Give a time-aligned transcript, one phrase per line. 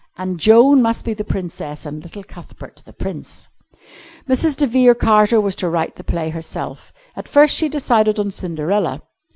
[0.17, 3.49] And Joan must be the Princess and little Cuthbert the Prince.
[4.27, 4.55] Mrs.
[4.57, 6.91] de Vere Carter was to write the play herself.
[7.15, 9.03] At first she decided on Cinderella.